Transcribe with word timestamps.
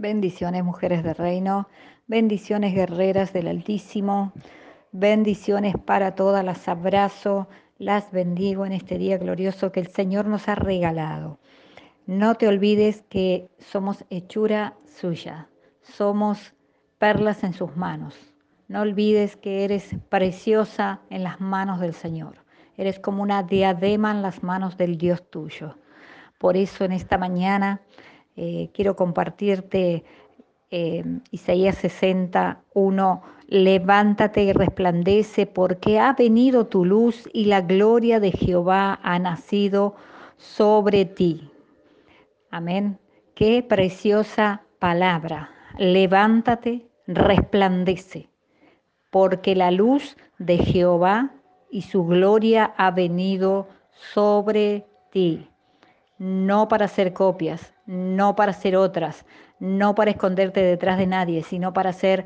Bendiciones 0.00 0.64
mujeres 0.64 1.04
del 1.04 1.14
reino, 1.14 1.68
bendiciones 2.06 2.72
guerreras 2.72 3.34
del 3.34 3.48
Altísimo, 3.48 4.32
bendiciones 4.92 5.74
para 5.76 6.14
todas, 6.14 6.42
las 6.42 6.68
abrazo, 6.68 7.50
las 7.76 8.10
bendigo 8.10 8.64
en 8.64 8.72
este 8.72 8.96
día 8.96 9.18
glorioso 9.18 9.72
que 9.72 9.80
el 9.80 9.88
Señor 9.88 10.24
nos 10.24 10.48
ha 10.48 10.54
regalado. 10.54 11.38
No 12.06 12.36
te 12.36 12.48
olvides 12.48 13.02
que 13.10 13.50
somos 13.58 14.06
hechura 14.08 14.72
suya, 14.86 15.50
somos 15.82 16.54
perlas 16.96 17.44
en 17.44 17.52
sus 17.52 17.76
manos. 17.76 18.14
No 18.68 18.80
olvides 18.80 19.36
que 19.36 19.64
eres 19.64 19.94
preciosa 20.08 21.02
en 21.10 21.24
las 21.24 21.42
manos 21.42 21.78
del 21.78 21.92
Señor. 21.92 22.36
Eres 22.78 22.98
como 23.00 23.22
una 23.22 23.42
diadema 23.42 24.12
en 24.12 24.22
las 24.22 24.42
manos 24.42 24.78
del 24.78 24.96
Dios 24.96 25.28
tuyo. 25.28 25.76
Por 26.38 26.56
eso 26.56 26.86
en 26.86 26.92
esta 26.92 27.18
mañana 27.18 27.82
eh, 28.36 28.70
quiero 28.72 28.96
compartirte 28.96 30.04
eh, 30.70 31.04
Isaías 31.32 31.76
61, 31.78 33.22
levántate 33.48 34.44
y 34.44 34.52
resplandece 34.52 35.46
porque 35.46 35.98
ha 35.98 36.12
venido 36.12 36.66
tu 36.66 36.84
luz 36.84 37.28
y 37.32 37.46
la 37.46 37.60
gloria 37.60 38.20
de 38.20 38.30
Jehová 38.30 39.00
ha 39.02 39.18
nacido 39.18 39.96
sobre 40.36 41.04
ti. 41.04 41.50
Amén. 42.50 42.98
Qué 43.34 43.64
preciosa 43.64 44.62
palabra. 44.78 45.50
Levántate, 45.78 46.86
resplandece, 47.08 48.28
porque 49.10 49.56
la 49.56 49.72
luz 49.72 50.16
de 50.38 50.58
Jehová 50.58 51.32
y 51.70 51.82
su 51.82 52.04
gloria 52.04 52.74
ha 52.76 52.92
venido 52.92 53.68
sobre 53.92 54.86
ti 55.10 55.50
no 56.20 56.68
para 56.68 56.84
hacer 56.84 57.14
copias, 57.14 57.72
no 57.90 58.36
para 58.36 58.52
hacer 58.52 58.76
otras, 58.76 59.26
no 59.58 59.96
para 59.96 60.12
esconderte 60.12 60.62
detrás 60.62 60.96
de 60.96 61.08
nadie, 61.08 61.42
sino 61.42 61.72
para 61.72 61.92
ser 61.92 62.24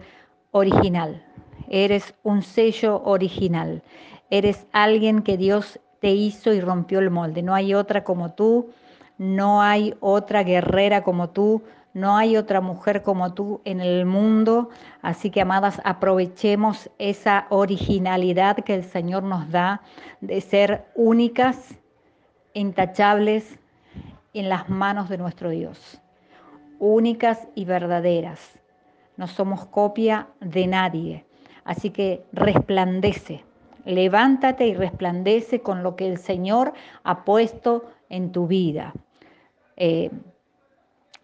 original. 0.51 1.25
Eres 1.71 2.15
un 2.23 2.43
sello 2.43 3.03
original. 3.03 3.83
Eres 4.29 4.67
alguien 4.73 5.23
que 5.23 5.39
Dios 5.39 5.81
te 6.01 6.11
hizo 6.11 6.53
y 6.53 6.61
rompió 6.61 6.99
el 6.99 7.09
molde. 7.09 7.43
No 7.43 7.55
hay 7.55 7.73
otra 7.73 8.05
como 8.05 8.35
tú, 8.35 8.73
no 9.17 9.63
hay 9.63 9.95
otra 10.01 10.43
guerrera 10.43 11.03
como 11.03 11.31
tú, 11.31 11.63
no 11.95 12.19
hay 12.19 12.37
otra 12.37 12.61
mujer 12.61 13.03
como 13.03 13.33
tú 13.33 13.63
en 13.65 13.81
el 13.81 14.05
mundo. 14.05 14.69
Así 15.01 15.31
que, 15.31 15.41
amadas, 15.41 15.81
aprovechemos 15.85 16.91
esa 16.99 17.47
originalidad 17.49 18.57
que 18.59 18.75
el 18.75 18.85
Señor 18.85 19.23
nos 19.23 19.51
da 19.51 19.81
de 20.21 20.43
ser 20.43 20.85
únicas, 20.95 21.75
intachables, 22.53 23.59
en 24.35 24.49
las 24.49 24.69
manos 24.69 25.09
de 25.09 25.19
nuestro 25.19 25.51
Dios, 25.51 26.01
únicas 26.79 27.49
y 27.55 27.65
verdaderas. 27.65 28.59
No 29.17 29.29
somos 29.29 29.65
copia 29.67 30.29
de 30.41 30.67
nadie. 30.67 31.25
Así 31.65 31.91
que 31.91 32.25
resplandece, 32.33 33.45
levántate 33.85 34.67
y 34.67 34.75
resplandece 34.75 35.61
con 35.61 35.83
lo 35.83 35.97
que 35.97 36.07
el 36.07 36.19
Señor 36.19 36.75
ha 37.05 37.25
puesto 37.25 37.85
en 38.11 38.33
tu 38.33 38.47
vida. 38.47 38.93
Eh, 39.77 40.11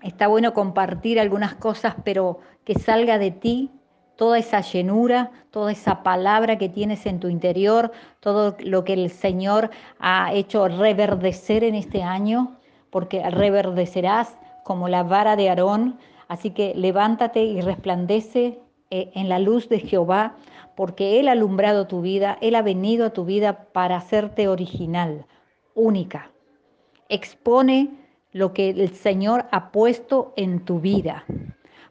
está 0.02 0.28
bueno 0.28 0.54
compartir 0.54 1.20
algunas 1.20 1.54
cosas, 1.56 1.94
pero 2.04 2.38
que 2.64 2.74
salga 2.74 3.18
de 3.18 3.32
ti 3.32 3.70
toda 4.16 4.38
esa 4.38 4.60
llenura, 4.60 5.30
toda 5.50 5.72
esa 5.72 6.02
palabra 6.02 6.58
que 6.58 6.68
tienes 6.68 7.06
en 7.06 7.20
tu 7.20 7.28
interior, 7.28 7.90
todo 8.20 8.56
lo 8.60 8.84
que 8.84 8.92
el 8.92 9.10
Señor 9.10 9.70
ha 9.98 10.32
hecho 10.32 10.68
reverdecer 10.68 11.64
en 11.64 11.74
este 11.74 12.02
año, 12.02 12.59
porque 12.90 13.28
reverdecerás 13.30 14.36
como 14.64 14.88
la 14.88 15.02
vara 15.02 15.36
de 15.36 15.48
Aarón. 15.48 15.98
Así 16.28 16.50
que 16.50 16.74
levántate 16.76 17.42
y 17.44 17.60
resplandece 17.60 18.60
eh, 18.90 19.10
en 19.14 19.28
la 19.28 19.38
luz 19.38 19.68
de 19.68 19.80
Jehová, 19.80 20.36
porque 20.76 21.20
Él 21.20 21.28
ha 21.28 21.32
alumbrado 21.32 21.86
tu 21.86 22.00
vida, 22.00 22.38
Él 22.40 22.54
ha 22.54 22.62
venido 22.62 23.06
a 23.06 23.10
tu 23.10 23.24
vida 23.24 23.64
para 23.72 23.96
hacerte 23.96 24.48
original, 24.48 25.26
única. 25.74 26.30
Expone 27.08 27.90
lo 28.32 28.52
que 28.52 28.70
el 28.70 28.94
Señor 28.94 29.46
ha 29.50 29.72
puesto 29.72 30.32
en 30.36 30.64
tu 30.64 30.80
vida, 30.80 31.24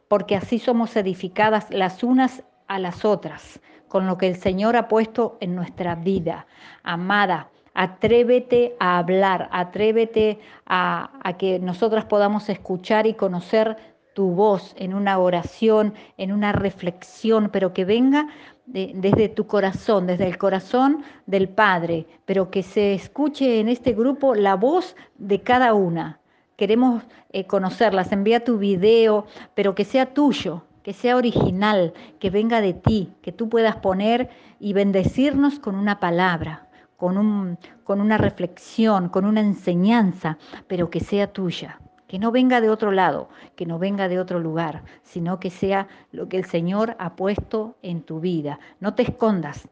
porque 0.08 0.36
así 0.36 0.59
somos 0.59 0.96
edificadas 0.96 1.70
las 1.70 2.04
unas 2.04 2.44
a 2.68 2.80
las 2.80 3.04
otras, 3.04 3.59
con 3.88 4.08
lo 4.08 4.18
que 4.18 4.28
el 4.28 4.36
Señor 4.36 4.76
ha 4.76 4.88
puesto 4.88 5.38
en 5.42 5.56
nuestra 5.56 5.96
vida. 5.96 6.48
Amada, 6.84 7.50
Atrévete 7.81 8.75
a 8.78 8.97
hablar, 8.97 9.47
atrévete 9.53 10.41
a, 10.66 11.12
que 11.38 11.59
nosotras 11.59 12.03
podamos 12.03 12.50
escuchar 12.50 13.07
y 13.07 13.13
conocer 13.13 13.78
tu 14.13 14.31
voz 14.31 14.75
en 14.78 14.94
una 14.94 15.17
oración, 15.17 15.94
en 16.17 16.34
una 16.34 16.51
reflexión, 16.51 17.47
pero 17.53 17.72
que 17.72 17.85
venga 17.85 18.28
desde 18.66 19.29
tu 19.29 19.47
corazón, 19.47 20.07
desde 20.07 20.28
el 20.28 20.38
corazón 20.38 21.06
del 21.25 21.47
Padre, 21.47 22.06
pero 22.25 22.51
que 22.51 22.63
se 22.63 22.94
escuche 22.94 23.62
en 23.62 23.69
este 23.69 23.94
grupo 23.94 24.35
la 24.35 24.56
voz 24.57 24.97
de 25.17 25.41
cada 25.41 25.73
una. 25.73 26.19
Queremos 26.57 27.03
eh, 27.31 27.47
conocerlas, 27.47 28.11
envía 28.11 28.44
tu 28.44 28.57
video, 28.57 29.25
pero 29.56 29.73
que 29.73 29.85
sea 29.85 30.13
tuyo, 30.13 30.66
que 30.84 30.91
sea 30.91 31.16
original, 31.16 31.94
que 32.19 32.29
venga 32.29 32.59
de 32.59 32.73
ti, 32.73 33.13
que 33.22 33.31
tú 33.31 33.47
puedas 33.47 33.78
poner 33.78 34.29
y 34.59 34.73
bendecirnos 34.73 35.59
con 35.59 35.75
una 35.75 36.01
palabra, 36.01 36.69
con, 37.00 37.18
un, 37.18 37.58
con 37.86 38.02
una 38.02 38.18
reflexión, 38.18 39.08
con 39.08 39.24
una 39.24 39.40
enseñanza, 39.40 40.38
pero 40.68 40.90
que 40.90 41.00
sea 41.00 41.32
tuya, 41.32 41.80
que 42.08 42.20
no 42.20 42.30
venga 42.30 42.60
de 42.60 42.70
otro 42.70 42.92
lado, 42.92 43.30
que 43.56 43.66
no 43.66 43.80
venga 43.80 44.10
de 44.10 44.20
otro 44.20 44.38
lugar, 44.38 44.84
sino 45.02 45.40
que 45.40 45.50
sea 45.50 45.88
lo 46.12 46.28
que 46.28 46.36
el 46.36 46.44
Señor 46.44 46.98
ha 47.00 47.16
puesto 47.16 47.78
en 47.82 48.02
tu 48.02 48.20
vida. 48.20 48.59
No 48.82 48.96
te 48.96 49.04
escondas, 49.04 49.70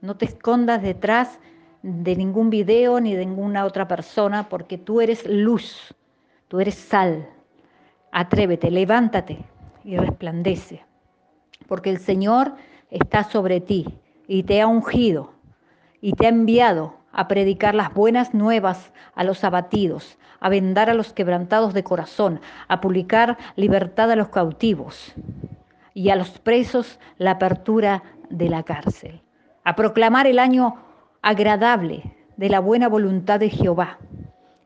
no 0.00 0.16
te 0.16 0.24
escondas 0.24 0.82
detrás 0.82 1.38
de 1.82 2.16
ningún 2.16 2.50
video 2.50 3.00
ni 3.00 3.14
de 3.14 3.24
ninguna 3.24 3.64
otra 3.64 3.86
persona, 3.86 4.48
porque 4.48 4.76
tú 4.76 5.00
eres 5.00 5.24
luz, 5.24 5.94
tú 6.48 6.58
eres 6.58 6.74
sal. 6.74 7.28
Atrévete, 8.10 8.72
levántate 8.72 9.44
y 9.84 9.96
resplandece, 9.96 10.84
porque 11.68 11.90
el 11.90 12.00
Señor 12.00 12.54
está 12.90 13.22
sobre 13.22 13.60
ti 13.60 13.86
y 14.26 14.42
te 14.42 14.60
ha 14.60 14.66
ungido 14.66 15.35
y 16.00 16.12
te 16.12 16.26
ha 16.26 16.30
enviado 16.30 16.96
a 17.16 17.28
predicar 17.28 17.74
las 17.74 17.94
buenas 17.94 18.34
nuevas 18.34 18.92
a 19.14 19.24
los 19.24 19.42
abatidos, 19.42 20.18
a 20.38 20.50
vendar 20.50 20.90
a 20.90 20.94
los 20.94 21.14
quebrantados 21.14 21.72
de 21.72 21.82
corazón, 21.82 22.40
a 22.68 22.82
publicar 22.82 23.38
libertad 23.56 24.10
a 24.10 24.16
los 24.16 24.28
cautivos 24.28 25.14
y 25.94 26.10
a 26.10 26.16
los 26.16 26.38
presos 26.38 26.98
la 27.16 27.32
apertura 27.32 28.02
de 28.28 28.50
la 28.50 28.62
cárcel, 28.64 29.22
a 29.64 29.74
proclamar 29.74 30.26
el 30.26 30.38
año 30.38 30.76
agradable 31.22 32.14
de 32.36 32.50
la 32.50 32.60
buena 32.60 32.86
voluntad 32.88 33.40
de 33.40 33.48
Jehová, 33.48 33.98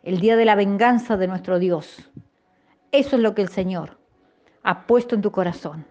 el 0.02 0.20
día 0.20 0.36
de 0.36 0.44
la 0.44 0.56
venganza 0.56 1.16
de 1.16 1.28
nuestro 1.28 1.60
Dios. 1.60 2.10
Eso 2.90 3.14
es 3.14 3.22
lo 3.22 3.36
que 3.36 3.42
el 3.42 3.48
Señor 3.48 4.00
ha 4.64 4.88
puesto 4.88 5.14
en 5.14 5.22
tu 5.22 5.30
corazón. 5.30 5.86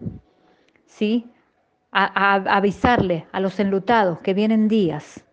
¿Sí? 0.84 1.30
A, 1.90 2.04
a 2.04 2.34
avisarle 2.56 3.26
a 3.32 3.40
los 3.40 3.58
enlutados 3.58 4.18
que 4.20 4.34
vienen 4.34 4.68
días 4.68 5.24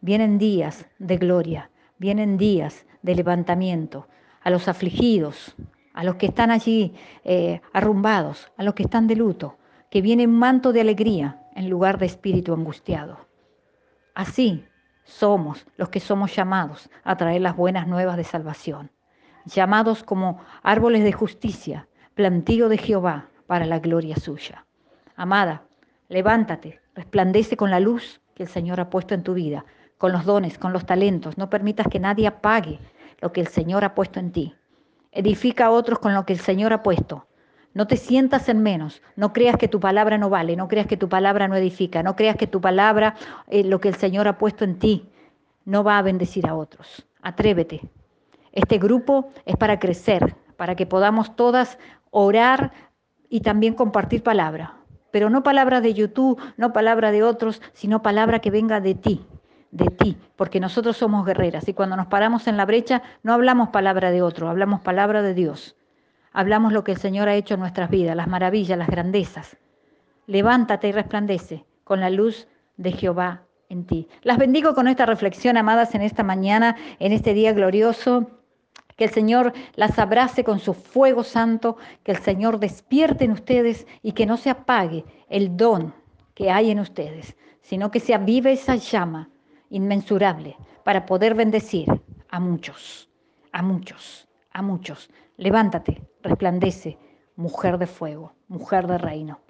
Vienen 0.00 0.38
días 0.38 0.86
de 0.98 1.16
gloria, 1.16 1.70
vienen 1.98 2.38
días 2.38 2.86
de 3.02 3.16
levantamiento 3.16 4.06
a 4.40 4.50
los 4.50 4.68
afligidos, 4.68 5.56
a 5.92 6.04
los 6.04 6.14
que 6.14 6.26
están 6.26 6.52
allí 6.52 6.94
eh, 7.24 7.60
arrumbados, 7.72 8.52
a 8.56 8.62
los 8.62 8.74
que 8.74 8.84
están 8.84 9.08
de 9.08 9.16
luto, 9.16 9.58
que 9.90 10.00
viene 10.00 10.28
manto 10.28 10.72
de 10.72 10.82
alegría 10.82 11.42
en 11.56 11.68
lugar 11.68 11.98
de 11.98 12.06
espíritu 12.06 12.54
angustiado. 12.54 13.26
Así 14.14 14.64
somos 15.02 15.66
los 15.76 15.88
que 15.88 15.98
somos 15.98 16.34
llamados 16.36 16.88
a 17.02 17.16
traer 17.16 17.40
las 17.40 17.56
buenas 17.56 17.88
nuevas 17.88 18.16
de 18.16 18.24
salvación, 18.24 18.92
llamados 19.46 20.04
como 20.04 20.40
árboles 20.62 21.02
de 21.02 21.12
justicia, 21.12 21.88
plantío 22.14 22.68
de 22.68 22.78
Jehová 22.78 23.30
para 23.48 23.66
la 23.66 23.80
gloria 23.80 24.14
suya. 24.14 24.64
Amada, 25.16 25.64
levántate, 26.08 26.80
resplandece 26.94 27.56
con 27.56 27.72
la 27.72 27.80
luz 27.80 28.20
que 28.36 28.44
el 28.44 28.48
Señor 28.48 28.78
ha 28.78 28.90
puesto 28.90 29.14
en 29.14 29.24
tu 29.24 29.34
vida, 29.34 29.64
con 29.98 30.12
los 30.12 30.24
dones, 30.24 30.58
con 30.58 30.72
los 30.72 30.86
talentos. 30.86 31.36
No 31.36 31.50
permitas 31.50 31.88
que 31.88 32.00
nadie 32.00 32.26
apague 32.26 32.78
lo 33.20 33.32
que 33.32 33.40
el 33.40 33.48
Señor 33.48 33.84
ha 33.84 33.94
puesto 33.94 34.20
en 34.20 34.32
ti. 34.32 34.54
Edifica 35.12 35.66
a 35.66 35.70
otros 35.70 35.98
con 35.98 36.14
lo 36.14 36.24
que 36.24 36.32
el 36.32 36.40
Señor 36.40 36.72
ha 36.72 36.82
puesto. 36.82 37.26
No 37.74 37.86
te 37.86 37.96
sientas 37.96 38.48
en 38.48 38.62
menos, 38.62 39.02
no 39.14 39.32
creas 39.32 39.56
que 39.56 39.68
tu 39.68 39.78
palabra 39.78 40.18
no 40.18 40.30
vale, 40.30 40.56
no 40.56 40.68
creas 40.68 40.86
que 40.86 40.96
tu 40.96 41.08
palabra 41.08 41.48
no 41.48 41.56
edifica, 41.56 42.02
no 42.02 42.16
creas 42.16 42.36
que 42.36 42.46
tu 42.46 42.60
palabra, 42.60 43.14
eh, 43.46 43.62
lo 43.62 43.80
que 43.80 43.88
el 43.88 43.94
Señor 43.94 44.26
ha 44.26 44.38
puesto 44.38 44.64
en 44.64 44.78
ti, 44.78 45.08
no 45.64 45.84
va 45.84 45.98
a 45.98 46.02
bendecir 46.02 46.48
a 46.48 46.54
otros. 46.54 47.06
Atrévete. 47.20 47.82
Este 48.52 48.78
grupo 48.78 49.30
es 49.44 49.56
para 49.56 49.78
crecer, 49.78 50.34
para 50.56 50.74
que 50.74 50.86
podamos 50.86 51.36
todas 51.36 51.78
orar 52.10 52.72
y 53.28 53.40
también 53.40 53.74
compartir 53.74 54.22
palabra. 54.22 54.76
Pero 55.10 55.30
no 55.30 55.42
palabra 55.42 55.80
de 55.80 55.94
YouTube, 55.94 56.40
no 56.56 56.72
palabra 56.72 57.12
de 57.12 57.22
otros, 57.22 57.62
sino 57.74 58.02
palabra 58.02 58.40
que 58.40 58.50
venga 58.50 58.80
de 58.80 58.94
ti, 58.94 59.26
de 59.70 59.86
ti, 59.86 60.16
porque 60.36 60.60
nosotros 60.60 60.96
somos 60.96 61.26
guerreras 61.26 61.68
y 61.68 61.74
cuando 61.74 61.96
nos 61.96 62.06
paramos 62.06 62.46
en 62.46 62.56
la 62.56 62.64
brecha 62.64 63.02
no 63.22 63.32
hablamos 63.32 63.68
palabra 63.68 64.10
de 64.10 64.22
otro, 64.22 64.48
hablamos 64.48 64.80
palabra 64.80 65.22
de 65.22 65.34
Dios. 65.34 65.76
Hablamos 66.32 66.72
lo 66.72 66.84
que 66.84 66.92
el 66.92 66.98
Señor 66.98 67.28
ha 67.28 67.34
hecho 67.34 67.54
en 67.54 67.60
nuestras 67.60 67.90
vidas, 67.90 68.16
las 68.16 68.28
maravillas, 68.28 68.78
las 68.78 68.88
grandezas. 68.88 69.56
Levántate 70.26 70.88
y 70.88 70.92
resplandece 70.92 71.64
con 71.84 72.00
la 72.00 72.10
luz 72.10 72.48
de 72.76 72.92
Jehová 72.92 73.42
en 73.68 73.86
ti. 73.86 74.08
Las 74.22 74.38
bendigo 74.38 74.74
con 74.74 74.88
esta 74.88 75.06
reflexión, 75.06 75.56
amadas, 75.56 75.94
en 75.94 76.02
esta 76.02 76.22
mañana, 76.22 76.76
en 76.98 77.12
este 77.12 77.34
día 77.34 77.52
glorioso. 77.52 78.30
Que 78.96 79.04
el 79.04 79.10
Señor 79.10 79.52
las 79.76 79.98
abrace 79.98 80.44
con 80.44 80.58
su 80.58 80.74
fuego 80.74 81.22
santo, 81.22 81.76
que 82.02 82.12
el 82.12 82.18
Señor 82.18 82.58
despierte 82.58 83.24
en 83.24 83.32
ustedes 83.32 83.86
y 84.02 84.12
que 84.12 84.26
no 84.26 84.36
se 84.36 84.50
apague 84.50 85.04
el 85.28 85.56
don 85.56 85.94
que 86.34 86.50
hay 86.50 86.70
en 86.70 86.80
ustedes, 86.80 87.36
sino 87.60 87.90
que 87.90 88.00
se 88.00 88.14
avive 88.14 88.52
esa 88.52 88.76
llama 88.76 89.30
inmensurable 89.70 90.56
para 90.84 91.06
poder 91.06 91.34
bendecir 91.34 91.88
a 92.28 92.40
muchos, 92.40 93.08
a 93.52 93.62
muchos, 93.62 94.28
a 94.50 94.62
muchos. 94.62 95.10
Levántate, 95.36 96.02
resplandece, 96.22 96.98
mujer 97.36 97.78
de 97.78 97.86
fuego, 97.86 98.34
mujer 98.48 98.86
de 98.86 98.98
reino. 98.98 99.40